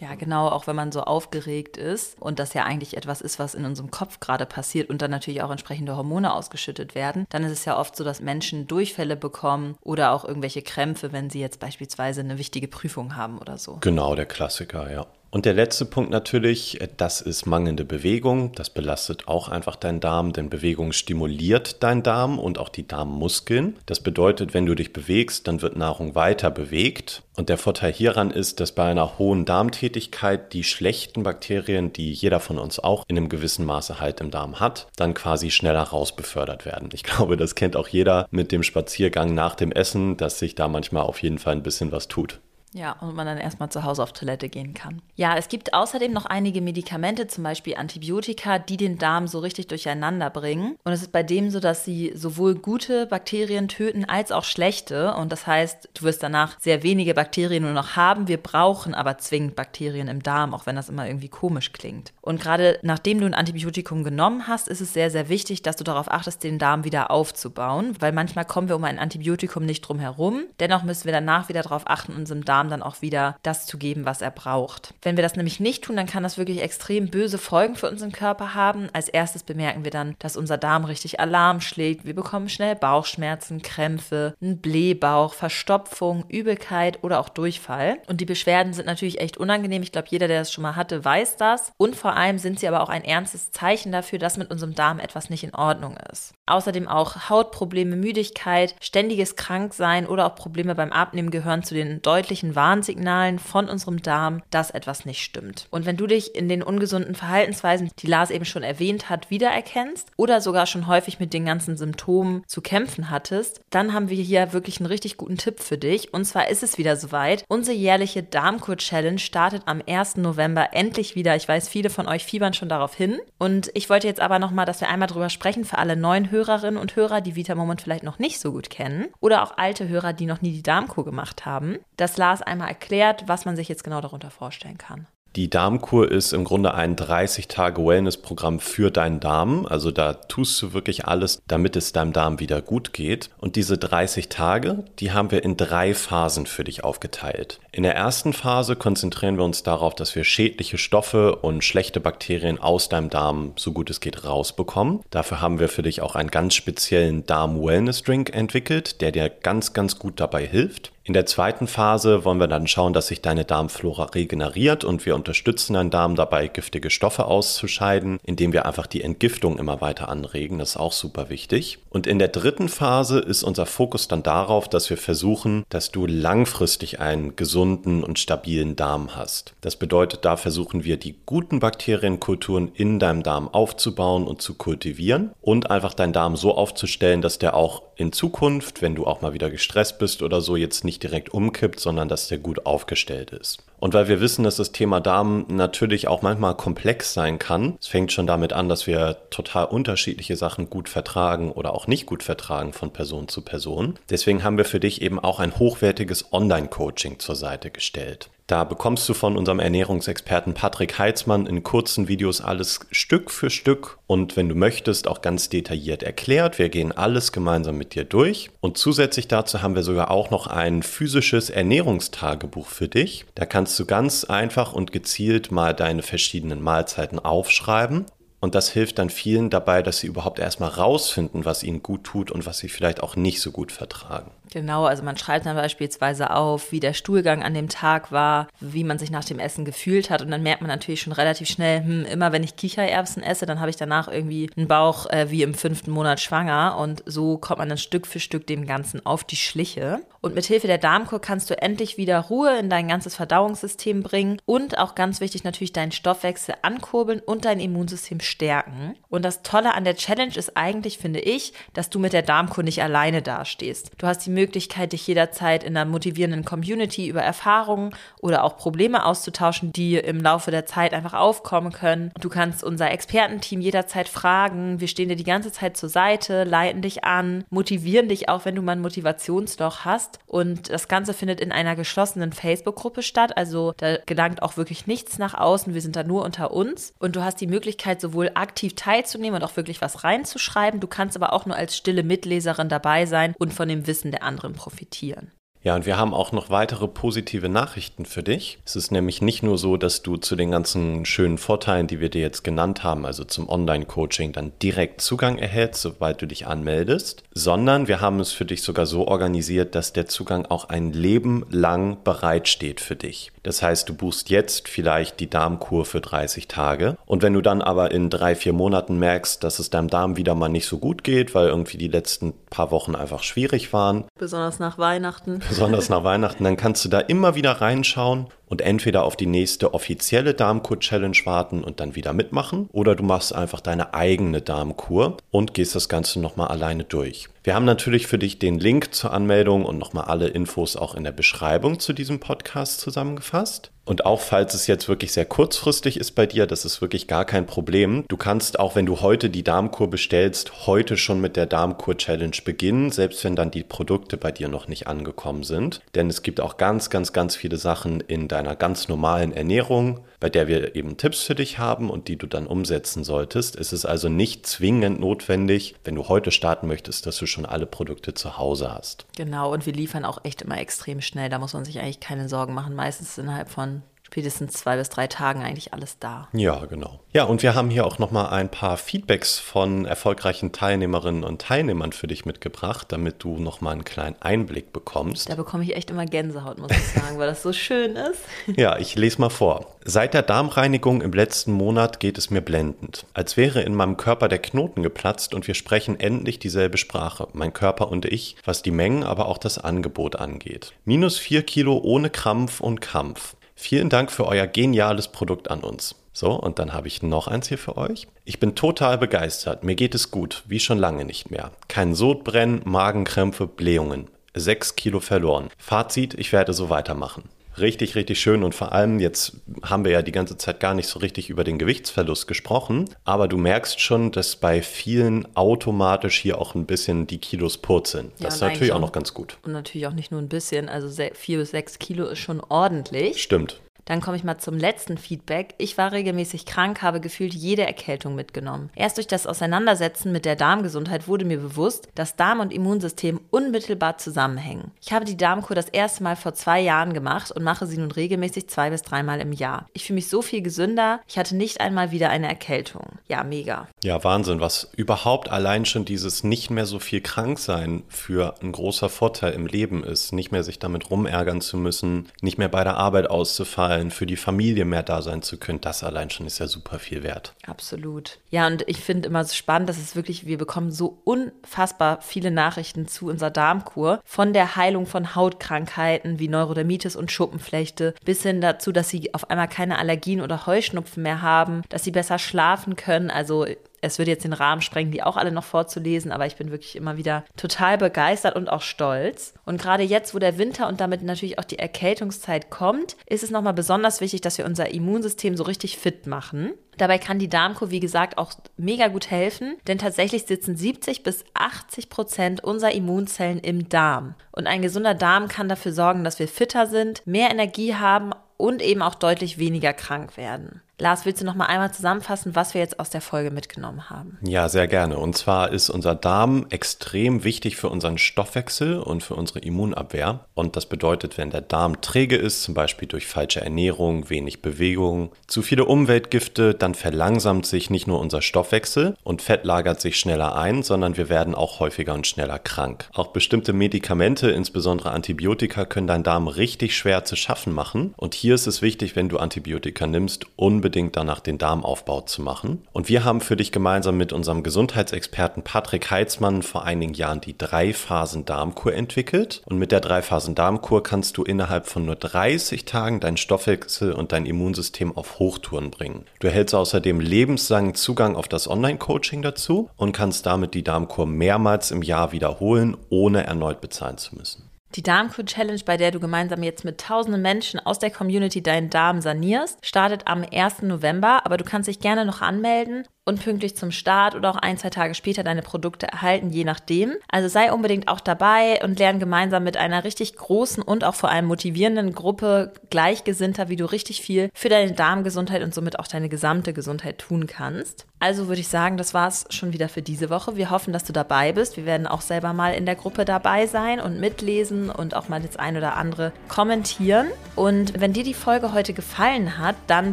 Ja, 0.00 0.14
genau, 0.14 0.48
auch 0.48 0.66
wenn 0.66 0.76
man 0.76 0.90
so 0.90 1.02
aufgeregt 1.02 1.76
ist 1.76 2.20
und 2.20 2.38
das 2.38 2.54
ja 2.54 2.64
eigentlich 2.64 2.96
etwas 2.96 3.20
ist, 3.20 3.38
was 3.38 3.54
in 3.54 3.64
unserem 3.64 3.90
Kopf 3.90 4.20
gerade 4.20 4.46
passiert 4.46 4.90
und 4.90 5.02
dann 5.02 5.10
natürlich 5.10 5.42
auch 5.42 5.50
entsprechende 5.50 5.96
Hormone 5.96 6.32
ausgeschüttet 6.32 6.94
werden, 6.94 7.26
dann 7.30 7.44
ist 7.44 7.52
es 7.52 7.64
ja 7.64 7.78
oft 7.78 7.94
so, 7.94 8.02
dass 8.02 8.20
Menschen 8.20 8.66
Durchfälle 8.66 9.16
bekommen 9.16 9.76
oder 9.82 10.12
auch 10.12 10.24
irgendwelche 10.24 10.62
Krämpfe, 10.62 11.12
wenn 11.12 11.30
sie 11.30 11.40
jetzt 11.40 11.60
beispielsweise 11.60 12.20
eine 12.20 12.38
wichtige 12.38 12.68
Prüfung 12.68 13.16
haben 13.16 13.38
oder 13.38 13.58
so. 13.58 13.78
Genau, 13.80 14.14
der 14.14 14.26
Klassiker, 14.26 14.90
ja. 14.90 15.06
Und 15.34 15.46
der 15.46 15.54
letzte 15.54 15.86
Punkt 15.86 16.10
natürlich, 16.10 16.78
äh, 16.82 16.88
das 16.94 17.22
ist 17.22 17.46
mangelnde 17.46 17.86
Bewegung. 17.86 18.52
Das 18.54 18.68
belastet 18.68 19.28
auch 19.28 19.48
einfach 19.48 19.76
deinen 19.76 19.98
Darm, 19.98 20.34
denn 20.34 20.50
Bewegung 20.50 20.92
stimuliert 20.92 21.82
deinen 21.82 22.02
Darm 22.02 22.38
und 22.38 22.58
auch 22.58 22.68
die 22.68 22.86
Darmmuskeln. 22.86 23.78
Das 23.86 24.00
bedeutet, 24.00 24.52
wenn 24.52 24.66
du 24.66 24.74
dich 24.74 24.92
bewegst, 24.92 25.48
dann 25.48 25.62
wird 25.62 25.74
Nahrung 25.74 26.14
weiter 26.14 26.50
bewegt. 26.50 27.22
Und 27.34 27.48
der 27.48 27.56
Vorteil 27.56 27.94
hieran 27.94 28.30
ist, 28.30 28.60
dass 28.60 28.72
bei 28.72 28.84
einer 28.84 29.18
hohen 29.18 29.46
Darmtätigkeit 29.46 30.52
die 30.52 30.64
schlechten 30.64 31.22
Bakterien, 31.22 31.94
die 31.94 32.12
jeder 32.12 32.38
von 32.38 32.58
uns 32.58 32.78
auch 32.78 33.04
in 33.08 33.16
einem 33.16 33.30
gewissen 33.30 33.64
Maße 33.64 34.00
halt 34.00 34.20
im 34.20 34.30
Darm 34.30 34.60
hat, 34.60 34.88
dann 34.96 35.14
quasi 35.14 35.50
schneller 35.50 35.82
rausbefördert 35.82 36.66
werden. 36.66 36.90
Ich 36.92 37.04
glaube, 37.04 37.38
das 37.38 37.54
kennt 37.54 37.74
auch 37.74 37.88
jeder 37.88 38.28
mit 38.30 38.52
dem 38.52 38.62
Spaziergang 38.62 39.32
nach 39.32 39.54
dem 39.54 39.72
Essen, 39.72 40.18
dass 40.18 40.38
sich 40.38 40.54
da 40.54 40.68
manchmal 40.68 41.04
auf 41.04 41.22
jeden 41.22 41.38
Fall 41.38 41.54
ein 41.54 41.62
bisschen 41.62 41.90
was 41.90 42.06
tut. 42.08 42.38
Ja, 42.74 42.92
und 43.00 43.14
man 43.14 43.26
dann 43.26 43.38
erstmal 43.38 43.68
zu 43.68 43.84
Hause 43.84 44.02
auf 44.02 44.12
Toilette 44.12 44.48
gehen 44.48 44.72
kann. 44.72 45.02
Ja, 45.14 45.36
es 45.36 45.48
gibt 45.48 45.74
außerdem 45.74 46.12
noch 46.12 46.24
einige 46.24 46.62
Medikamente, 46.62 47.26
zum 47.26 47.44
Beispiel 47.44 47.76
Antibiotika, 47.76 48.58
die 48.58 48.78
den 48.78 48.98
Darm 48.98 49.26
so 49.26 49.40
richtig 49.40 49.66
durcheinander 49.68 50.30
bringen. 50.30 50.76
Und 50.82 50.92
es 50.92 51.02
ist 51.02 51.12
bei 51.12 51.22
dem 51.22 51.50
so, 51.50 51.60
dass 51.60 51.84
sie 51.84 52.12
sowohl 52.14 52.54
gute 52.54 53.06
Bakterien 53.06 53.68
töten 53.68 54.06
als 54.06 54.32
auch 54.32 54.44
schlechte. 54.44 55.14
Und 55.14 55.32
das 55.32 55.46
heißt, 55.46 55.90
du 55.94 56.04
wirst 56.04 56.22
danach 56.22 56.58
sehr 56.60 56.82
wenige 56.82 57.12
Bakterien 57.12 57.62
nur 57.62 57.72
noch 57.72 57.96
haben. 57.96 58.26
Wir 58.26 58.38
brauchen 58.38 58.94
aber 58.94 59.18
zwingend 59.18 59.54
Bakterien 59.54 60.08
im 60.08 60.22
Darm, 60.22 60.54
auch 60.54 60.64
wenn 60.64 60.76
das 60.76 60.88
immer 60.88 61.06
irgendwie 61.06 61.28
komisch 61.28 61.72
klingt. 61.72 62.12
Und 62.22 62.40
gerade 62.40 62.78
nachdem 62.82 63.20
du 63.20 63.26
ein 63.26 63.34
Antibiotikum 63.34 64.02
genommen 64.02 64.48
hast, 64.48 64.68
ist 64.68 64.80
es 64.80 64.94
sehr, 64.94 65.10
sehr 65.10 65.28
wichtig, 65.28 65.62
dass 65.62 65.76
du 65.76 65.84
darauf 65.84 66.10
achtest, 66.10 66.42
den 66.42 66.58
Darm 66.58 66.84
wieder 66.84 67.10
aufzubauen, 67.10 67.94
weil 68.00 68.12
manchmal 68.12 68.46
kommen 68.46 68.68
wir 68.68 68.76
um 68.76 68.84
ein 68.84 68.98
Antibiotikum 68.98 69.66
nicht 69.66 69.82
drum 69.82 69.98
herum. 69.98 70.44
Dennoch 70.58 70.84
müssen 70.84 71.04
wir 71.04 71.12
danach 71.12 71.50
wieder 71.50 71.62
darauf 71.62 71.82
achten, 71.86 72.14
unserem 72.14 72.44
Darm 72.44 72.61
Darm 72.62 72.70
dann 72.70 72.82
auch 72.82 73.02
wieder 73.02 73.36
das 73.42 73.66
zu 73.66 73.76
geben, 73.76 74.04
was 74.04 74.22
er 74.22 74.30
braucht. 74.30 74.94
Wenn 75.02 75.16
wir 75.16 75.22
das 75.22 75.34
nämlich 75.34 75.58
nicht 75.58 75.84
tun, 75.84 75.96
dann 75.96 76.06
kann 76.06 76.22
das 76.22 76.38
wirklich 76.38 76.62
extrem 76.62 77.08
böse 77.08 77.38
Folgen 77.38 77.74
für 77.74 77.90
unseren 77.90 78.12
Körper 78.12 78.54
haben. 78.54 78.88
Als 78.92 79.08
erstes 79.08 79.42
bemerken 79.42 79.84
wir 79.84 79.90
dann, 79.90 80.14
dass 80.20 80.36
unser 80.36 80.58
Darm 80.58 80.84
richtig 80.84 81.18
Alarm 81.18 81.60
schlägt. 81.60 82.04
Wir 82.04 82.14
bekommen 82.14 82.48
schnell 82.48 82.76
Bauchschmerzen, 82.76 83.62
Krämpfe, 83.62 84.34
einen 84.40 84.58
Blähbauch, 84.58 85.34
Verstopfung, 85.34 86.24
Übelkeit 86.28 87.02
oder 87.02 87.18
auch 87.18 87.28
Durchfall. 87.28 87.98
Und 88.06 88.20
die 88.20 88.26
Beschwerden 88.26 88.72
sind 88.72 88.86
natürlich 88.86 89.20
echt 89.20 89.38
unangenehm. 89.38 89.82
Ich 89.82 89.92
glaube, 89.92 90.08
jeder, 90.10 90.28
der 90.28 90.38
das 90.38 90.52
schon 90.52 90.62
mal 90.62 90.76
hatte, 90.76 91.04
weiß 91.04 91.36
das. 91.36 91.72
Und 91.78 91.96
vor 91.96 92.14
allem 92.14 92.38
sind 92.38 92.60
sie 92.60 92.68
aber 92.68 92.82
auch 92.82 92.90
ein 92.90 93.04
ernstes 93.04 93.50
Zeichen 93.50 93.90
dafür, 93.90 94.20
dass 94.20 94.36
mit 94.36 94.50
unserem 94.52 94.74
Darm 94.74 95.00
etwas 95.00 95.30
nicht 95.30 95.42
in 95.42 95.54
Ordnung 95.54 95.96
ist. 96.12 96.34
Außerdem 96.46 96.86
auch 96.86 97.28
Hautprobleme, 97.28 97.96
Müdigkeit, 97.96 98.76
ständiges 98.80 99.34
Kranksein 99.34 100.06
oder 100.06 100.26
auch 100.26 100.36
Probleme 100.36 100.74
beim 100.74 100.92
Abnehmen 100.92 101.30
gehören 101.30 101.64
zu 101.64 101.74
den 101.74 102.02
deutlichen 102.02 102.51
Warnsignalen 102.54 103.38
von 103.38 103.68
unserem 103.68 104.02
Darm, 104.02 104.42
dass 104.50 104.70
etwas 104.70 105.04
nicht 105.04 105.22
stimmt. 105.22 105.66
Und 105.70 105.86
wenn 105.86 105.96
du 105.96 106.06
dich 106.06 106.34
in 106.34 106.48
den 106.48 106.62
ungesunden 106.62 107.14
Verhaltensweisen, 107.14 107.90
die 107.98 108.06
Lars 108.06 108.30
eben 108.30 108.44
schon 108.44 108.62
erwähnt 108.62 109.08
hat, 109.10 109.30
wiedererkennst 109.30 110.10
oder 110.16 110.40
sogar 110.40 110.66
schon 110.66 110.86
häufig 110.86 111.20
mit 111.20 111.32
den 111.32 111.44
ganzen 111.44 111.76
Symptomen 111.76 112.42
zu 112.46 112.60
kämpfen 112.60 113.10
hattest, 113.10 113.60
dann 113.70 113.92
haben 113.92 114.08
wir 114.08 114.22
hier 114.22 114.52
wirklich 114.52 114.80
einen 114.80 114.86
richtig 114.86 115.16
guten 115.16 115.38
Tipp 115.38 115.60
für 115.60 115.78
dich. 115.78 116.12
Und 116.12 116.24
zwar 116.24 116.48
ist 116.48 116.62
es 116.62 116.78
wieder 116.78 116.96
soweit. 116.96 117.44
Unsere 117.48 117.76
jährliche 117.76 118.22
Darmkur-Challenge 118.22 119.18
startet 119.18 119.62
am 119.66 119.82
1. 119.86 120.16
November 120.16 120.68
endlich 120.72 121.14
wieder. 121.14 121.36
Ich 121.36 121.48
weiß, 121.48 121.68
viele 121.68 121.90
von 121.90 122.08
euch 122.08 122.24
fiebern 122.24 122.54
schon 122.54 122.68
darauf 122.68 122.94
hin. 122.94 123.18
Und 123.38 123.70
ich 123.74 123.90
wollte 123.90 124.06
jetzt 124.06 124.20
aber 124.20 124.38
nochmal, 124.38 124.66
dass 124.66 124.80
wir 124.80 124.88
einmal 124.88 125.08
drüber 125.08 125.30
sprechen 125.30 125.64
für 125.64 125.78
alle 125.78 125.96
neuen 125.96 126.30
Hörerinnen 126.30 126.80
und 126.80 126.96
Hörer, 126.96 127.20
die 127.20 127.36
Vita 127.36 127.54
Moment 127.54 127.82
vielleicht 127.82 128.04
noch 128.04 128.18
nicht 128.18 128.40
so 128.40 128.52
gut 128.52 128.70
kennen. 128.70 129.06
Oder 129.20 129.42
auch 129.42 129.56
alte 129.56 129.88
Hörer, 129.88 130.12
die 130.12 130.26
noch 130.26 130.42
nie 130.42 130.52
die 130.52 130.62
Darmkur 130.62 131.04
gemacht 131.04 131.46
haben. 131.46 131.78
Dass 131.96 132.16
Lars 132.16 132.41
einmal 132.42 132.68
erklärt, 132.68 133.24
was 133.26 133.44
man 133.44 133.56
sich 133.56 133.68
jetzt 133.68 133.84
genau 133.84 134.00
darunter 134.00 134.30
vorstellen 134.30 134.78
kann. 134.78 135.06
Die 135.34 135.48
Darmkur 135.48 136.10
ist 136.10 136.34
im 136.34 136.44
Grunde 136.44 136.74
ein 136.74 136.94
30-Tage-Wellness-Programm 136.94 138.60
für 138.60 138.90
deinen 138.90 139.18
Darm. 139.18 139.64
Also 139.64 139.90
da 139.90 140.12
tust 140.12 140.60
du 140.60 140.74
wirklich 140.74 141.06
alles, 141.06 141.40
damit 141.48 141.74
es 141.74 141.92
deinem 141.92 142.12
Darm 142.12 142.38
wieder 142.38 142.60
gut 142.60 142.92
geht. 142.92 143.30
Und 143.38 143.56
diese 143.56 143.78
30 143.78 144.28
Tage, 144.28 144.84
die 144.98 145.12
haben 145.12 145.30
wir 145.30 145.42
in 145.42 145.56
drei 145.56 145.94
Phasen 145.94 146.44
für 146.44 146.64
dich 146.64 146.84
aufgeteilt. 146.84 147.60
In 147.72 147.82
der 147.82 147.96
ersten 147.96 148.34
Phase 148.34 148.76
konzentrieren 148.76 149.38
wir 149.38 149.44
uns 149.44 149.62
darauf, 149.62 149.94
dass 149.94 150.14
wir 150.14 150.24
schädliche 150.24 150.76
Stoffe 150.76 151.36
und 151.36 151.64
schlechte 151.64 152.00
Bakterien 152.00 152.58
aus 152.58 152.90
deinem 152.90 153.08
Darm 153.08 153.52
so 153.56 153.72
gut 153.72 153.88
es 153.88 154.00
geht 154.00 154.26
rausbekommen. 154.26 155.00
Dafür 155.08 155.40
haben 155.40 155.58
wir 155.58 155.70
für 155.70 155.82
dich 155.82 156.02
auch 156.02 156.14
einen 156.14 156.30
ganz 156.30 156.54
speziellen 156.54 157.24
Darm-Wellness-Drink 157.24 158.34
entwickelt, 158.34 159.00
der 159.00 159.12
dir 159.12 159.30
ganz, 159.30 159.72
ganz 159.72 159.98
gut 159.98 160.20
dabei 160.20 160.46
hilft. 160.46 160.92
In 161.04 161.14
der 161.14 161.26
zweiten 161.26 161.66
Phase 161.66 162.24
wollen 162.24 162.38
wir 162.38 162.46
dann 162.46 162.68
schauen, 162.68 162.92
dass 162.92 163.08
sich 163.08 163.20
deine 163.20 163.44
Darmflora 163.44 164.04
regeneriert 164.04 164.84
und 164.84 165.04
wir 165.04 165.16
unterstützen 165.16 165.74
deinen 165.74 165.90
Darm 165.90 166.14
dabei, 166.14 166.46
giftige 166.46 166.90
Stoffe 166.90 167.24
auszuscheiden, 167.24 168.20
indem 168.22 168.52
wir 168.52 168.66
einfach 168.66 168.86
die 168.86 169.02
Entgiftung 169.02 169.58
immer 169.58 169.80
weiter 169.80 170.08
anregen. 170.08 170.60
Das 170.60 170.70
ist 170.70 170.76
auch 170.76 170.92
super 170.92 171.28
wichtig. 171.28 171.78
Und 171.90 172.06
in 172.06 172.20
der 172.20 172.28
dritten 172.28 172.68
Phase 172.68 173.18
ist 173.18 173.42
unser 173.42 173.66
Fokus 173.66 174.06
dann 174.06 174.22
darauf, 174.22 174.68
dass 174.68 174.90
wir 174.90 174.96
versuchen, 174.96 175.64
dass 175.70 175.90
du 175.90 176.06
langfristig 176.06 177.00
einen 177.00 177.34
gesunden 177.34 178.04
und 178.04 178.20
stabilen 178.20 178.76
Darm 178.76 179.16
hast. 179.16 179.54
Das 179.60 179.74
bedeutet, 179.74 180.24
da 180.24 180.36
versuchen 180.36 180.84
wir 180.84 180.98
die 180.98 181.16
guten 181.26 181.58
Bakterienkulturen 181.58 182.70
in 182.74 183.00
deinem 183.00 183.24
Darm 183.24 183.48
aufzubauen 183.48 184.24
und 184.24 184.40
zu 184.40 184.54
kultivieren 184.54 185.32
und 185.40 185.68
einfach 185.68 185.94
deinen 185.94 186.12
Darm 186.12 186.36
so 186.36 186.54
aufzustellen, 186.54 187.22
dass 187.22 187.40
der 187.40 187.56
auch 187.56 187.82
in 187.96 188.12
Zukunft, 188.12 188.82
wenn 188.82 188.94
du 188.94 189.06
auch 189.06 189.20
mal 189.20 189.34
wieder 189.34 189.50
gestresst 189.50 189.98
bist 189.98 190.22
oder 190.22 190.40
so, 190.40 190.56
jetzt 190.56 190.84
nicht 190.84 191.02
direkt 191.02 191.32
umkippt, 191.32 191.80
sondern 191.80 192.08
dass 192.08 192.28
der 192.28 192.38
gut 192.38 192.66
aufgestellt 192.66 193.30
ist. 193.30 193.64
Und 193.78 193.94
weil 193.94 194.08
wir 194.08 194.20
wissen, 194.20 194.44
dass 194.44 194.56
das 194.56 194.72
Thema 194.72 195.00
Darm 195.00 195.44
natürlich 195.48 196.06
auch 196.06 196.22
manchmal 196.22 196.56
komplex 196.56 197.14
sein 197.14 197.38
kann, 197.38 197.76
es 197.80 197.88
fängt 197.88 198.12
schon 198.12 198.26
damit 198.26 198.52
an, 198.52 198.68
dass 198.68 198.86
wir 198.86 199.16
total 199.30 199.64
unterschiedliche 199.64 200.36
Sachen 200.36 200.70
gut 200.70 200.88
vertragen 200.88 201.50
oder 201.50 201.74
auch 201.74 201.86
nicht 201.86 202.06
gut 202.06 202.22
vertragen 202.22 202.72
von 202.72 202.92
Person 202.92 203.28
zu 203.28 203.42
Person. 203.42 203.98
Deswegen 204.08 204.44
haben 204.44 204.56
wir 204.56 204.64
für 204.64 204.80
dich 204.80 205.02
eben 205.02 205.18
auch 205.18 205.40
ein 205.40 205.58
hochwertiges 205.58 206.32
Online-Coaching 206.32 207.18
zur 207.18 207.34
Seite 207.34 207.70
gestellt. 207.70 208.30
Da 208.52 208.64
bekommst 208.64 209.08
du 209.08 209.14
von 209.14 209.38
unserem 209.38 209.60
Ernährungsexperten 209.60 210.52
Patrick 210.52 210.98
Heitzmann 210.98 211.46
in 211.46 211.62
kurzen 211.62 212.06
Videos 212.06 212.42
alles 212.42 212.80
Stück 212.90 213.30
für 213.30 213.48
Stück 213.48 213.96
und 214.06 214.36
wenn 214.36 214.50
du 214.50 214.54
möchtest 214.54 215.08
auch 215.08 215.22
ganz 215.22 215.48
detailliert 215.48 216.02
erklärt. 216.02 216.58
Wir 216.58 216.68
gehen 216.68 216.92
alles 216.92 217.32
gemeinsam 217.32 217.78
mit 217.78 217.94
dir 217.94 218.04
durch 218.04 218.50
und 218.60 218.76
zusätzlich 218.76 219.26
dazu 219.26 219.62
haben 219.62 219.74
wir 219.74 219.82
sogar 219.82 220.10
auch 220.10 220.30
noch 220.30 220.48
ein 220.48 220.82
physisches 220.82 221.48
Ernährungstagebuch 221.48 222.66
für 222.66 222.88
dich. 222.88 223.24
Da 223.34 223.46
kannst 223.46 223.78
du 223.78 223.86
ganz 223.86 224.24
einfach 224.24 224.74
und 224.74 224.92
gezielt 224.92 225.50
mal 225.50 225.72
deine 225.72 226.02
verschiedenen 226.02 226.60
Mahlzeiten 226.60 227.18
aufschreiben 227.18 228.04
und 228.42 228.54
das 228.54 228.68
hilft 228.68 228.98
dann 228.98 229.08
vielen 229.08 229.48
dabei, 229.48 229.80
dass 229.80 230.00
sie 230.00 230.08
überhaupt 230.08 230.40
erstmal 230.40 230.68
rausfinden, 230.68 231.46
was 231.46 231.62
ihnen 231.62 231.82
gut 231.82 232.04
tut 232.04 232.30
und 232.30 232.44
was 232.44 232.58
sie 232.58 232.68
vielleicht 232.68 233.02
auch 233.02 233.16
nicht 233.16 233.40
so 233.40 233.50
gut 233.50 233.72
vertragen. 233.72 234.30
Genau, 234.52 234.84
also 234.84 235.02
man 235.02 235.16
schreibt 235.16 235.46
dann 235.46 235.56
beispielsweise 235.56 236.30
auf, 236.30 236.72
wie 236.72 236.80
der 236.80 236.92
Stuhlgang 236.92 237.42
an 237.42 237.54
dem 237.54 237.70
Tag 237.70 238.12
war, 238.12 238.48
wie 238.60 238.84
man 238.84 238.98
sich 238.98 239.10
nach 239.10 239.24
dem 239.24 239.38
Essen 239.38 239.64
gefühlt 239.64 240.10
hat. 240.10 240.20
Und 240.20 240.30
dann 240.30 240.42
merkt 240.42 240.60
man 240.60 240.68
natürlich 240.68 241.00
schon 241.00 241.14
relativ 241.14 241.48
schnell, 241.48 241.82
hm, 241.82 242.04
immer 242.04 242.32
wenn 242.32 242.44
ich 242.44 242.56
Kichererbsen 242.56 243.22
esse, 243.22 243.46
dann 243.46 243.60
habe 243.60 243.70
ich 243.70 243.76
danach 243.76 244.08
irgendwie 244.08 244.50
einen 244.54 244.68
Bauch 244.68 245.08
äh, 245.08 245.30
wie 245.30 245.42
im 245.42 245.54
fünften 245.54 245.90
Monat 245.90 246.20
schwanger. 246.20 246.76
Und 246.78 247.02
so 247.06 247.38
kommt 247.38 247.60
man 247.60 247.70
dann 247.70 247.78
Stück 247.78 248.06
für 248.06 248.20
Stück 248.20 248.46
dem 248.46 248.66
Ganzen 248.66 249.06
auf 249.06 249.24
die 249.24 249.36
Schliche. 249.36 250.00
Und 250.20 250.34
mit 250.34 250.44
Hilfe 250.44 250.66
der 250.66 250.78
Darmkur 250.78 251.20
kannst 251.20 251.50
du 251.50 251.60
endlich 251.60 251.96
wieder 251.96 252.20
Ruhe 252.20 252.56
in 252.58 252.70
dein 252.70 252.88
ganzes 252.88 253.16
Verdauungssystem 253.16 254.02
bringen 254.02 254.38
und 254.44 254.78
auch 254.78 254.94
ganz 254.94 255.20
wichtig 255.20 255.44
natürlich 255.44 255.72
deinen 255.72 255.92
Stoffwechsel 255.92 256.54
ankurbeln 256.62 257.20
und 257.20 257.44
dein 257.44 257.58
Immunsystem 257.58 258.20
stärken. 258.20 258.94
Und 259.08 259.24
das 259.24 259.42
Tolle 259.42 259.74
an 259.74 259.84
der 259.84 259.96
Challenge 259.96 260.36
ist 260.36 260.56
eigentlich, 260.56 260.98
finde 260.98 261.20
ich, 261.20 261.54
dass 261.72 261.90
du 261.90 261.98
mit 261.98 262.12
der 262.12 262.22
Darmkur 262.22 262.62
nicht 262.62 262.82
alleine 262.82 263.22
dastehst. 263.22 263.90
Du 263.98 264.06
hast 264.06 264.24
die 264.24 264.30
Möglichkeit, 264.30 264.41
Möglichkeit, 264.42 264.92
dich 264.92 265.06
jederzeit 265.06 265.62
in 265.62 265.76
einer 265.76 265.88
motivierenden 265.88 266.44
Community 266.44 267.06
über 267.06 267.22
Erfahrungen 267.22 267.94
oder 268.20 268.42
auch 268.42 268.56
Probleme 268.56 269.06
auszutauschen, 269.06 269.72
die 269.72 269.96
im 269.96 270.20
Laufe 270.20 270.50
der 270.50 270.66
Zeit 270.66 270.94
einfach 270.94 271.14
aufkommen 271.14 271.70
können. 271.70 272.10
Du 272.20 272.28
kannst 272.28 272.64
unser 272.64 272.90
Expertenteam 272.90 273.60
jederzeit 273.60 274.08
fragen. 274.08 274.80
Wir 274.80 274.88
stehen 274.88 275.08
dir 275.08 275.16
die 275.16 275.22
ganze 275.22 275.52
Zeit 275.52 275.76
zur 275.76 275.88
Seite, 275.88 276.42
leiten 276.42 276.82
dich 276.82 277.04
an, 277.04 277.44
motivieren 277.50 278.08
dich 278.08 278.28
auch, 278.28 278.44
wenn 278.44 278.56
du 278.56 278.62
mal 278.62 278.72
ein 278.72 278.80
Motivationsloch 278.80 279.84
hast. 279.84 280.18
Und 280.26 280.70
das 280.70 280.88
Ganze 280.88 281.14
findet 281.14 281.40
in 281.40 281.52
einer 281.52 281.76
geschlossenen 281.76 282.32
Facebook-Gruppe 282.32 283.02
statt. 283.02 283.36
Also 283.36 283.74
da 283.76 283.98
gelangt 284.06 284.42
auch 284.42 284.56
wirklich 284.56 284.88
nichts 284.88 285.18
nach 285.18 285.34
außen. 285.34 285.72
Wir 285.72 285.80
sind 285.80 285.94
da 285.94 286.02
nur 286.02 286.24
unter 286.24 286.50
uns. 286.50 286.94
Und 286.98 287.14
du 287.14 287.22
hast 287.22 287.40
die 287.40 287.46
Möglichkeit, 287.46 288.00
sowohl 288.00 288.32
aktiv 288.34 288.74
teilzunehmen 288.74 289.40
und 289.40 289.46
auch 289.46 289.56
wirklich 289.56 289.80
was 289.80 290.02
reinzuschreiben. 290.02 290.80
Du 290.80 290.88
kannst 290.88 291.16
aber 291.16 291.32
auch 291.32 291.46
nur 291.46 291.54
als 291.54 291.76
stille 291.76 292.02
Mitleserin 292.02 292.68
dabei 292.68 293.06
sein 293.06 293.36
und 293.38 293.52
von 293.52 293.68
dem 293.68 293.86
Wissen 293.86 294.10
der 294.10 294.22
anderen 294.22 294.31
profitieren. 294.36 295.32
Ja, 295.64 295.76
und 295.76 295.86
wir 295.86 295.96
haben 295.96 296.12
auch 296.12 296.32
noch 296.32 296.50
weitere 296.50 296.88
positive 296.88 297.48
Nachrichten 297.48 298.04
für 298.04 298.24
dich. 298.24 298.58
Es 298.64 298.74
ist 298.74 298.90
nämlich 298.90 299.22
nicht 299.22 299.44
nur 299.44 299.58
so, 299.58 299.76
dass 299.76 300.02
du 300.02 300.16
zu 300.16 300.34
den 300.34 300.50
ganzen 300.50 301.04
schönen 301.04 301.38
Vorteilen, 301.38 301.86
die 301.86 302.00
wir 302.00 302.08
dir 302.08 302.20
jetzt 302.20 302.42
genannt 302.42 302.82
haben, 302.82 303.06
also 303.06 303.22
zum 303.22 303.48
Online-Coaching, 303.48 304.32
dann 304.32 304.52
direkt 304.60 305.00
Zugang 305.00 305.38
erhältst, 305.38 305.82
sobald 305.82 306.20
du 306.20 306.26
dich 306.26 306.48
anmeldest, 306.48 307.22
sondern 307.32 307.86
wir 307.86 308.00
haben 308.00 308.18
es 308.18 308.32
für 308.32 308.44
dich 308.44 308.62
sogar 308.62 308.86
so 308.86 309.06
organisiert, 309.06 309.76
dass 309.76 309.92
der 309.92 310.06
Zugang 310.06 310.46
auch 310.46 310.64
ein 310.64 310.92
Leben 310.92 311.46
lang 311.50 312.02
bereitsteht 312.02 312.80
für 312.80 312.96
dich. 312.96 313.30
Das 313.42 313.62
heißt, 313.62 313.88
du 313.88 313.94
buchst 313.94 314.30
jetzt 314.30 314.68
vielleicht 314.68 315.20
die 315.20 315.28
Darmkur 315.28 315.84
für 315.84 316.00
30 316.00 316.48
Tage 316.48 316.96
und 317.06 317.22
wenn 317.22 317.32
du 317.32 317.40
dann 317.40 317.62
aber 317.62 317.90
in 317.90 318.10
drei, 318.10 318.34
vier 318.34 318.52
Monaten 318.52 318.98
merkst, 318.98 319.42
dass 319.42 319.58
es 319.58 319.70
deinem 319.70 319.88
Darm 319.88 320.16
wieder 320.16 320.34
mal 320.34 320.48
nicht 320.48 320.66
so 320.66 320.78
gut 320.78 321.04
geht, 321.04 321.34
weil 321.34 321.48
irgendwie 321.48 321.78
die 321.78 321.88
letzten 321.88 322.34
paar 322.50 322.70
Wochen 322.70 322.94
einfach 322.94 323.22
schwierig 323.22 323.72
waren. 323.72 324.04
Besonders 324.18 324.58
nach 324.58 324.78
Weihnachten 324.78 325.40
besonders 325.48 325.88
nach 325.88 326.04
Weihnachten, 326.04 326.44
dann 326.44 326.56
kannst 326.56 326.84
du 326.84 326.88
da 326.88 327.00
immer 327.00 327.34
wieder 327.34 327.60
reinschauen 327.60 328.28
und 328.52 328.60
entweder 328.60 329.04
auf 329.04 329.16
die 329.16 329.26
nächste 329.26 329.72
offizielle 329.72 330.34
Darmkur-Challenge 330.34 331.16
warten 331.24 331.64
und 331.64 331.80
dann 331.80 331.96
wieder 331.96 332.12
mitmachen 332.12 332.68
oder 332.72 332.94
du 332.94 333.02
machst 333.02 333.34
einfach 333.34 333.60
deine 333.60 333.94
eigene 333.94 334.42
Darmkur 334.42 335.16
und 335.30 335.54
gehst 335.54 335.74
das 335.74 335.88
Ganze 335.88 336.20
nochmal 336.20 336.48
alleine 336.48 336.84
durch. 336.84 337.28
Wir 337.44 337.56
haben 337.56 337.64
natürlich 337.64 338.06
für 338.06 338.18
dich 338.18 338.38
den 338.38 338.60
Link 338.60 338.94
zur 338.94 339.12
Anmeldung 339.12 339.64
und 339.64 339.76
nochmal 339.76 340.04
alle 340.04 340.28
Infos 340.28 340.76
auch 340.76 340.94
in 340.94 341.02
der 341.02 341.10
Beschreibung 341.10 341.80
zu 341.80 341.92
diesem 341.92 342.20
Podcast 342.20 342.80
zusammengefasst. 342.80 343.72
Und 343.84 344.06
auch 344.06 344.20
falls 344.20 344.54
es 344.54 344.68
jetzt 344.68 344.88
wirklich 344.88 345.12
sehr 345.12 345.24
kurzfristig 345.24 345.98
ist 345.98 346.12
bei 346.12 346.26
dir, 346.26 346.46
das 346.46 346.64
ist 346.64 346.80
wirklich 346.80 347.08
gar 347.08 347.24
kein 347.24 347.46
Problem. 347.46 348.04
Du 348.06 348.16
kannst 348.16 348.60
auch, 348.60 348.76
wenn 348.76 348.86
du 348.86 349.00
heute 349.00 349.28
die 349.28 349.42
Darmkur 349.42 349.90
bestellst, 349.90 350.66
heute 350.66 350.96
schon 350.96 351.20
mit 351.20 351.36
der 351.36 351.46
Darmkur 351.46 351.96
Challenge 351.96 352.36
beginnen, 352.44 352.90
selbst 352.90 353.24
wenn 353.24 353.34
dann 353.34 353.50
die 353.50 353.64
Produkte 353.64 354.16
bei 354.16 354.30
dir 354.30 354.48
noch 354.48 354.68
nicht 354.68 354.86
angekommen 354.86 355.42
sind. 355.42 355.82
Denn 355.96 356.08
es 356.08 356.22
gibt 356.22 356.40
auch 356.40 356.58
ganz, 356.58 356.90
ganz, 356.90 357.12
ganz 357.12 357.34
viele 357.34 357.56
Sachen 357.56 358.00
in 358.00 358.28
deiner 358.28 358.54
ganz 358.54 358.86
normalen 358.86 359.32
Ernährung, 359.32 360.00
bei 360.20 360.30
der 360.30 360.46
wir 360.46 360.76
eben 360.76 360.96
Tipps 360.96 361.24
für 361.24 361.34
dich 361.34 361.58
haben 361.58 361.90
und 361.90 362.06
die 362.06 362.16
du 362.16 362.28
dann 362.28 362.46
umsetzen 362.46 363.02
solltest. 363.02 363.56
Es 363.56 363.72
ist 363.72 363.84
also 363.84 364.08
nicht 364.08 364.46
zwingend 364.46 365.00
notwendig, 365.00 365.74
wenn 365.82 365.96
du 365.96 366.08
heute 366.08 366.30
starten 366.30 366.68
möchtest, 366.68 367.06
dass 367.06 367.16
du 367.16 367.26
schon 367.26 367.46
alle 367.46 367.66
Produkte 367.66 368.14
zu 368.14 368.38
Hause 368.38 368.72
hast. 368.72 369.06
Genau, 369.16 369.52
und 369.52 369.66
wir 369.66 369.72
liefern 369.72 370.04
auch 370.04 370.20
echt 370.22 370.42
immer 370.42 370.60
extrem 370.60 371.00
schnell. 371.00 371.28
Da 371.28 371.40
muss 371.40 371.54
man 371.54 371.64
sich 371.64 371.80
eigentlich 371.80 371.98
keine 371.98 372.28
Sorgen 372.28 372.54
machen. 372.54 372.76
Meistens 372.76 373.18
innerhalb 373.18 373.48
von 373.48 373.71
spätestens 374.12 374.52
zwei 374.52 374.76
bis 374.76 374.90
drei 374.90 375.06
Tagen 375.06 375.42
eigentlich 375.42 375.72
alles 375.72 375.98
da. 375.98 376.28
Ja, 376.34 376.66
genau. 376.66 377.00
Ja, 377.14 377.24
und 377.24 377.42
wir 377.42 377.54
haben 377.54 377.70
hier 377.70 377.86
auch 377.86 377.98
nochmal 377.98 378.28
ein 378.28 378.50
paar 378.50 378.76
Feedbacks 378.76 379.38
von 379.38 379.86
erfolgreichen 379.86 380.52
Teilnehmerinnen 380.52 381.24
und 381.24 381.40
Teilnehmern 381.40 381.92
für 381.92 382.08
dich 382.08 382.26
mitgebracht, 382.26 382.88
damit 382.90 383.24
du 383.24 383.38
nochmal 383.38 383.72
einen 383.72 383.84
kleinen 383.84 384.16
Einblick 384.20 384.70
bekommst. 384.70 385.30
Da 385.30 385.34
bekomme 385.34 385.64
ich 385.64 385.74
echt 385.74 385.90
immer 385.90 386.04
Gänsehaut, 386.04 386.58
muss 386.58 386.72
ich 386.72 386.88
sagen, 386.88 387.18
weil 387.18 387.26
das 387.26 387.42
so 387.42 387.54
schön 387.54 387.96
ist. 387.96 388.20
Ja, 388.62 388.76
ich 388.76 388.96
lese 388.96 389.20
mal 389.20 389.30
vor. 389.30 389.66
Seit 389.84 390.12
der 390.12 390.22
Darmreinigung 390.22 391.00
im 391.00 391.12
letzten 391.12 391.52
Monat 391.52 392.00
geht 392.00 392.18
es 392.18 392.28
mir 392.28 392.42
blendend. 392.42 393.06
Als 393.14 393.38
wäre 393.38 393.62
in 393.62 393.74
meinem 393.74 393.96
Körper 393.96 394.28
der 394.28 394.40
Knoten 394.40 394.82
geplatzt 394.82 395.32
und 395.32 395.46
wir 395.46 395.54
sprechen 395.54 395.98
endlich 395.98 396.38
dieselbe 396.38 396.76
Sprache, 396.76 397.28
mein 397.32 397.54
Körper 397.54 397.88
und 397.88 398.04
ich, 398.04 398.36
was 398.44 398.62
die 398.62 398.72
Mengen, 398.72 399.04
aber 399.04 399.26
auch 399.26 399.38
das 399.38 399.58
Angebot 399.58 400.16
angeht. 400.16 400.74
Minus 400.84 401.18
vier 401.18 401.42
Kilo 401.42 401.78
ohne 401.78 402.10
Krampf 402.10 402.60
und 402.60 402.80
Kampf. 402.82 403.36
Vielen 403.62 403.90
Dank 403.90 404.10
für 404.10 404.26
euer 404.26 404.48
geniales 404.48 405.06
Produkt 405.06 405.48
an 405.48 405.60
uns. 405.60 405.94
So, 406.12 406.32
und 406.32 406.58
dann 406.58 406.72
habe 406.72 406.88
ich 406.88 407.00
noch 407.00 407.28
eins 407.28 407.46
hier 407.46 407.58
für 407.58 407.76
euch. 407.76 408.08
Ich 408.24 408.40
bin 408.40 408.56
total 408.56 408.98
begeistert. 408.98 409.62
Mir 409.62 409.76
geht 409.76 409.94
es 409.94 410.10
gut, 410.10 410.42
wie 410.48 410.58
schon 410.58 410.78
lange 410.78 411.04
nicht 411.04 411.30
mehr. 411.30 411.52
Kein 411.68 411.94
Sodbrennen, 411.94 412.62
Magenkrämpfe, 412.64 413.46
Blähungen. 413.46 414.08
Sechs 414.34 414.74
Kilo 414.74 414.98
verloren. 414.98 415.48
Fazit, 415.58 416.14
ich 416.14 416.32
werde 416.32 416.54
so 416.54 416.70
weitermachen. 416.70 417.28
Richtig, 417.58 417.94
richtig 417.94 418.20
schön 418.20 418.42
und 418.42 418.54
vor 418.54 418.72
allem 418.72 418.98
jetzt 418.98 419.36
haben 419.62 419.84
wir 419.84 419.92
ja 419.92 420.02
die 420.02 420.12
ganze 420.12 420.36
Zeit 420.36 420.60
gar 420.60 420.74
nicht 420.74 420.88
so 420.88 420.98
richtig 420.98 421.30
über 421.30 421.44
den 421.44 421.58
Gewichtsverlust 421.58 422.26
gesprochen, 422.26 422.88
aber 423.04 423.28
du 423.28 423.36
merkst 423.36 423.80
schon, 423.80 424.10
dass 424.10 424.36
bei 424.36 424.62
vielen 424.62 425.26
automatisch 425.36 426.18
hier 426.18 426.38
auch 426.38 426.54
ein 426.54 426.66
bisschen 426.66 427.06
die 427.06 427.18
Kilos 427.18 427.58
purzeln. 427.58 428.12
Das 428.18 428.20
ja, 428.20 428.28
ist 428.28 428.52
natürlich 428.52 428.72
auch 428.72 428.80
noch 428.80 428.92
ganz 428.92 429.14
gut. 429.14 429.38
Und 429.42 429.52
natürlich 429.52 429.86
auch 429.86 429.92
nicht 429.92 430.10
nur 430.10 430.20
ein 430.20 430.28
bisschen, 430.28 430.68
also 430.68 430.88
vier 431.14 431.38
bis 431.38 431.50
sechs 431.50 431.78
Kilo 431.78 432.06
ist 432.06 432.18
schon 432.18 432.40
ordentlich. 432.48 433.22
Stimmt. 433.22 433.60
Dann 433.84 434.00
komme 434.00 434.16
ich 434.16 434.24
mal 434.24 434.38
zum 434.38 434.56
letzten 434.56 434.96
Feedback. 434.96 435.54
Ich 435.58 435.76
war 435.76 435.92
regelmäßig 435.92 436.46
krank, 436.46 436.82
habe 436.82 437.00
gefühlt 437.00 437.34
jede 437.34 437.66
Erkältung 437.66 438.14
mitgenommen. 438.14 438.70
Erst 438.76 438.96
durch 438.96 439.06
das 439.06 439.26
Auseinandersetzen 439.26 440.12
mit 440.12 440.24
der 440.24 440.36
Darmgesundheit 440.36 441.08
wurde 441.08 441.24
mir 441.24 441.38
bewusst, 441.38 441.88
dass 441.94 442.16
Darm 442.16 442.40
und 442.40 442.52
Immunsystem 442.52 443.20
unmittelbar 443.30 443.98
zusammenhängen. 443.98 444.70
Ich 444.80 444.92
habe 444.92 445.04
die 445.04 445.16
Darmkur 445.16 445.56
das 445.56 445.68
erste 445.68 446.02
Mal 446.04 446.16
vor 446.16 446.34
zwei 446.34 446.60
Jahren 446.60 446.92
gemacht 446.92 447.32
und 447.32 447.42
mache 447.42 447.66
sie 447.66 447.78
nun 447.78 447.90
regelmäßig 447.90 448.48
zwei 448.48 448.70
bis 448.70 448.82
dreimal 448.82 449.20
im 449.20 449.32
Jahr. 449.32 449.66
Ich 449.72 449.84
fühle 449.84 449.96
mich 449.96 450.08
so 450.08 450.22
viel 450.22 450.42
gesünder. 450.42 451.00
Ich 451.08 451.18
hatte 451.18 451.36
nicht 451.36 451.60
einmal 451.60 451.90
wieder 451.90 452.10
eine 452.10 452.28
Erkältung. 452.28 452.98
Ja, 453.08 453.24
mega. 453.24 453.68
Ja, 453.82 454.02
Wahnsinn, 454.04 454.40
was 454.40 454.70
überhaupt 454.76 455.30
allein 455.30 455.64
schon 455.64 455.84
dieses 455.84 456.22
nicht 456.22 456.50
mehr 456.50 456.66
so 456.66 456.78
viel 456.78 457.00
krank 457.00 457.38
sein 457.38 457.82
für 457.88 458.34
ein 458.42 458.52
großer 458.52 458.88
Vorteil 458.88 459.32
im 459.32 459.46
Leben 459.46 459.82
ist. 459.82 460.12
Nicht 460.12 460.30
mehr 460.30 460.44
sich 460.44 460.58
damit 460.58 460.90
rumärgern 460.90 461.40
zu 461.40 461.56
müssen, 461.56 462.08
nicht 462.20 462.38
mehr 462.38 462.48
bei 462.48 462.64
der 462.64 462.76
Arbeit 462.76 463.10
auszufallen 463.10 463.71
zahlen, 463.72 463.90
für 463.90 464.06
die 464.06 464.16
Familie 464.16 464.64
mehr 464.64 464.82
da 464.82 465.02
sein 465.02 465.22
zu 465.22 465.38
können, 465.38 465.60
das 465.60 465.82
allein 465.82 466.10
schon 466.10 466.26
ist 466.26 466.38
ja 466.38 466.46
super 466.46 466.78
viel 466.78 467.02
wert. 467.02 467.34
Absolut. 467.46 468.18
Ja, 468.30 468.46
und 468.46 468.64
ich 468.68 468.80
finde 468.80 469.08
immer 469.08 469.24
so 469.24 469.34
spannend, 469.34 469.68
dass 469.68 469.78
es 469.78 469.96
wirklich, 469.96 470.26
wir 470.26 470.38
bekommen 470.38 470.70
so 470.70 471.00
unfassbar 471.04 472.00
viele 472.02 472.30
Nachrichten 472.30 472.86
zu 472.86 473.08
unserer 473.08 473.30
Darmkur. 473.30 474.00
Von 474.04 474.32
der 474.32 474.56
Heilung 474.56 474.86
von 474.86 475.14
Hautkrankheiten 475.14 476.18
wie 476.18 476.28
Neurodermitis 476.28 476.96
und 476.96 477.10
Schuppenflechte 477.10 477.94
bis 478.04 478.22
hin 478.22 478.40
dazu, 478.40 478.72
dass 478.72 478.88
sie 478.88 479.14
auf 479.14 479.30
einmal 479.30 479.48
keine 479.48 479.78
Allergien 479.78 480.20
oder 480.20 480.46
Heuschnupfen 480.46 481.02
mehr 481.02 481.22
haben, 481.22 481.62
dass 481.68 481.84
sie 481.84 481.90
besser 481.90 482.18
schlafen 482.18 482.76
können. 482.76 483.10
Also 483.10 483.46
es 483.82 483.98
würde 483.98 484.12
jetzt 484.12 484.24
den 484.24 484.32
Rahmen 484.32 484.62
sprengen, 484.62 484.92
die 484.92 485.02
auch 485.02 485.16
alle 485.16 485.32
noch 485.32 485.44
vorzulesen, 485.44 486.12
aber 486.12 486.26
ich 486.26 486.36
bin 486.36 486.50
wirklich 486.50 486.76
immer 486.76 486.96
wieder 486.96 487.24
total 487.36 487.76
begeistert 487.78 488.36
und 488.36 488.48
auch 488.48 488.62
stolz. 488.62 489.34
Und 489.44 489.60
gerade 489.60 489.82
jetzt, 489.82 490.14
wo 490.14 490.20
der 490.20 490.38
Winter 490.38 490.68
und 490.68 490.80
damit 490.80 491.02
natürlich 491.02 491.38
auch 491.38 491.44
die 491.44 491.58
Erkältungszeit 491.58 492.48
kommt, 492.48 492.96
ist 493.06 493.24
es 493.24 493.30
nochmal 493.30 493.54
besonders 493.54 494.00
wichtig, 494.00 494.20
dass 494.20 494.38
wir 494.38 494.46
unser 494.46 494.72
Immunsystem 494.72 495.36
so 495.36 495.42
richtig 495.42 495.76
fit 495.78 496.06
machen. 496.06 496.52
Dabei 496.78 496.98
kann 496.98 497.18
die 497.18 497.28
Darmkur, 497.28 497.70
wie 497.70 497.80
gesagt, 497.80 498.18
auch 498.18 498.32
mega 498.56 498.86
gut 498.86 499.10
helfen, 499.10 499.56
denn 499.66 499.78
tatsächlich 499.78 500.24
sitzen 500.24 500.56
70 500.56 501.02
bis 501.02 501.24
80 501.34 501.90
Prozent 501.90 502.44
unserer 502.44 502.72
Immunzellen 502.72 503.40
im 503.40 503.68
Darm. 503.68 504.14
Und 504.30 504.46
ein 504.46 504.62
gesunder 504.62 504.94
Darm 504.94 505.28
kann 505.28 505.48
dafür 505.48 505.72
sorgen, 505.72 506.04
dass 506.04 506.20
wir 506.20 506.28
fitter 506.28 506.68
sind, 506.68 507.06
mehr 507.06 507.30
Energie 507.30 507.74
haben 507.74 508.12
und 508.36 508.62
eben 508.62 508.82
auch 508.82 508.94
deutlich 508.94 509.38
weniger 509.38 509.72
krank 509.72 510.16
werden. 510.16 510.62
Lars, 510.82 511.06
willst 511.06 511.20
du 511.20 511.24
noch 511.24 511.36
mal 511.36 511.46
einmal 511.46 511.72
zusammenfassen, 511.72 512.34
was 512.34 512.54
wir 512.54 512.60
jetzt 512.60 512.80
aus 512.80 512.90
der 512.90 513.00
Folge 513.00 513.30
mitgenommen 513.30 513.88
haben? 513.88 514.18
Ja, 514.20 514.48
sehr 514.48 514.66
gerne. 514.66 514.98
Und 514.98 515.16
zwar 515.16 515.52
ist 515.52 515.70
unser 515.70 515.94
Darm 515.94 516.46
extrem 516.50 517.22
wichtig 517.22 517.56
für 517.56 517.68
unseren 517.68 517.98
Stoffwechsel 517.98 518.80
und 518.80 519.04
für 519.04 519.14
unsere 519.14 519.38
Immunabwehr. 519.38 520.26
Und 520.34 520.56
das 520.56 520.66
bedeutet, 520.66 521.18
wenn 521.18 521.30
der 521.30 521.40
Darm 521.40 521.82
träge 521.82 522.16
ist, 522.16 522.42
zum 522.42 522.54
Beispiel 522.54 522.88
durch 522.88 523.06
falsche 523.06 523.40
Ernährung, 523.40 524.10
wenig 524.10 524.42
Bewegung, 524.42 525.12
zu 525.28 525.42
viele 525.42 525.66
Umweltgifte, 525.66 526.52
dann 526.52 526.74
verlangsamt 526.74 527.46
sich 527.46 527.70
nicht 527.70 527.86
nur 527.86 528.00
unser 528.00 528.20
Stoffwechsel 528.20 528.96
und 529.04 529.22
Fett 529.22 529.44
lagert 529.44 529.80
sich 529.80 530.00
schneller 530.00 530.34
ein, 530.34 530.64
sondern 530.64 530.96
wir 530.96 531.08
werden 531.08 531.36
auch 531.36 531.60
häufiger 531.60 531.94
und 531.94 532.08
schneller 532.08 532.40
krank. 532.40 532.88
Auch 532.92 533.12
bestimmte 533.12 533.52
Medikamente, 533.52 534.32
insbesondere 534.32 534.90
Antibiotika, 534.90 535.64
können 535.64 535.86
deinen 535.86 536.02
Darm 536.02 536.26
richtig 536.26 536.76
schwer 536.76 537.04
zu 537.04 537.14
schaffen 537.14 537.52
machen. 537.52 537.94
Und 537.96 538.14
hier 538.14 538.34
ist 538.34 538.48
es 538.48 538.62
wichtig, 538.62 538.96
wenn 538.96 539.08
du 539.08 539.18
Antibiotika 539.18 539.86
nimmst, 539.86 540.26
unbedingt 540.34 540.71
unbedingt 540.72 540.96
danach 540.96 541.20
den 541.20 541.36
Darmaufbau 541.36 542.00
zu 542.00 542.22
machen. 542.22 542.66
Und 542.72 542.88
wir 542.88 543.04
haben 543.04 543.20
für 543.20 543.36
dich 543.36 543.52
gemeinsam 543.52 543.98
mit 543.98 544.10
unserem 544.10 544.42
Gesundheitsexperten 544.42 545.42
Patrick 545.42 545.90
Heitzmann 545.90 546.40
vor 546.40 546.64
einigen 546.64 546.94
Jahren 546.94 547.20
die 547.20 547.36
Drei-Phasen-Darmkur 547.36 548.72
entwickelt. 548.72 549.42
Und 549.44 549.58
mit 549.58 549.70
der 549.70 549.80
Drei-Phasen-Darmkur 549.80 550.82
kannst 550.82 551.18
du 551.18 551.24
innerhalb 551.24 551.66
von 551.66 551.84
nur 551.84 551.96
30 551.96 552.64
Tagen 552.64 553.00
deinen 553.00 553.18
Stoffwechsel 553.18 553.92
und 553.92 554.12
dein 554.12 554.24
Immunsystem 554.24 554.96
auf 554.96 555.18
Hochtouren 555.18 555.70
bringen. 555.70 556.06
Du 556.20 556.28
erhältst 556.28 556.54
außerdem 556.54 557.00
lebenslangen 557.00 557.74
Zugang 557.74 558.16
auf 558.16 558.28
das 558.28 558.48
Online-Coaching 558.48 559.20
dazu 559.20 559.68
und 559.76 559.92
kannst 559.92 560.24
damit 560.24 560.54
die 560.54 560.64
Darmkur 560.64 561.04
mehrmals 561.04 561.70
im 561.70 561.82
Jahr 561.82 562.12
wiederholen, 562.12 562.78
ohne 562.88 563.26
erneut 563.26 563.60
bezahlen 563.60 563.98
zu 563.98 564.16
müssen. 564.16 564.51
Die 564.74 564.82
Darmkur 564.82 565.26
Challenge, 565.26 565.60
bei 565.66 565.76
der 565.76 565.90
du 565.90 566.00
gemeinsam 566.00 566.42
jetzt 566.42 566.64
mit 566.64 566.80
tausenden 566.80 567.20
Menschen 567.20 567.60
aus 567.60 567.78
der 567.78 567.90
Community 567.90 568.42
deinen 568.42 568.70
Darm 568.70 569.02
sanierst, 569.02 569.58
startet 569.66 570.06
am 570.06 570.24
1. 570.24 570.62
November, 570.62 571.26
aber 571.26 571.36
du 571.36 571.44
kannst 571.44 571.68
dich 571.68 571.78
gerne 571.78 572.06
noch 572.06 572.22
anmelden 572.22 572.84
und 573.04 573.22
pünktlich 573.22 573.56
zum 573.56 573.70
Start 573.70 574.14
oder 574.14 574.30
auch 574.30 574.36
ein, 574.36 574.56
zwei 574.56 574.70
Tage 574.70 574.94
später 574.94 575.24
deine 575.24 575.42
Produkte 575.42 575.88
erhalten, 575.88 576.30
je 576.30 576.44
nachdem. 576.44 576.94
Also 577.08 577.28
sei 577.28 577.52
unbedingt 577.52 577.88
auch 577.88 578.00
dabei 578.00 578.60
und 578.62 578.78
lerne 578.78 578.98
gemeinsam 578.98 579.44
mit 579.44 579.58
einer 579.58 579.84
richtig 579.84 580.14
großen 580.16 580.62
und 580.62 580.84
auch 580.84 580.94
vor 580.94 581.10
allem 581.10 581.26
motivierenden 581.26 581.92
Gruppe 581.92 582.52
Gleichgesinnter, 582.70 583.48
wie 583.48 583.56
du 583.56 583.66
richtig 583.66 584.00
viel 584.00 584.30
für 584.32 584.48
deine 584.48 584.72
Darmgesundheit 584.72 585.42
und 585.42 585.52
somit 585.52 585.78
auch 585.78 585.88
deine 585.88 586.08
gesamte 586.08 586.52
Gesundheit 586.52 586.98
tun 586.98 587.26
kannst. 587.26 587.86
Also 588.02 588.28
würde 588.28 588.40
ich 588.40 588.48
sagen, 588.48 588.76
das 588.76 588.94
war 588.94 589.08
es 589.08 589.24
schon 589.30 589.52
wieder 589.52 589.68
für 589.68 589.82
diese 589.82 590.10
Woche. 590.10 590.36
Wir 590.36 590.50
hoffen, 590.50 590.72
dass 590.72 590.84
du 590.84 590.92
dabei 590.92 591.32
bist. 591.32 591.56
Wir 591.56 591.66
werden 591.66 591.86
auch 591.86 592.00
selber 592.00 592.32
mal 592.32 592.54
in 592.54 592.66
der 592.66 592.76
Gruppe 592.76 593.04
dabei 593.04 593.46
sein 593.46 593.80
und 593.80 594.00
mitlesen 594.00 594.70
und 594.70 594.94
auch 594.94 595.08
mal 595.08 595.20
das 595.20 595.36
ein 595.36 595.56
oder 595.56 595.76
andere 595.76 596.12
kommentieren. 596.28 597.08
Und 597.36 597.80
wenn 597.80 597.92
dir 597.92 598.04
die 598.04 598.14
Folge 598.14 598.52
heute 598.52 598.74
gefallen 598.74 599.38
hat, 599.38 599.56
dann 599.66 599.92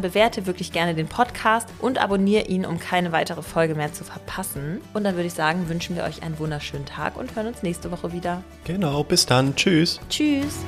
bewerte 0.00 0.46
wirklich 0.46 0.72
gerne 0.72 0.94
den 0.94 1.08
Podcast 1.08 1.68
und 1.80 1.98
abonniere 1.98 2.44
ihn, 2.44 2.66
um 2.66 2.78
keine 2.78 3.00
keine 3.00 3.12
weitere 3.12 3.42
Folge 3.42 3.74
mehr 3.74 3.92
zu 3.92 4.04
verpassen. 4.04 4.80
Und 4.94 5.04
dann 5.04 5.14
würde 5.14 5.28
ich 5.28 5.32
sagen, 5.32 5.68
wünschen 5.68 5.96
wir 5.96 6.04
euch 6.04 6.22
einen 6.22 6.38
wunderschönen 6.38 6.86
Tag 6.86 7.16
und 7.16 7.34
hören 7.34 7.46
uns 7.46 7.62
nächste 7.62 7.90
Woche 7.90 8.12
wieder. 8.12 8.42
Genau, 8.64 9.04
bis 9.04 9.26
dann. 9.26 9.54
Tschüss. 9.54 10.00
Tschüss. 10.10 10.58